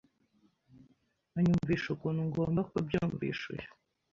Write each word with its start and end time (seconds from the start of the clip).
anyumvisha 1.37 1.87
ukuntu 1.95 2.21
ngomba 2.29 2.61
kubyumvisha 2.69 3.45
uyu 3.53 3.69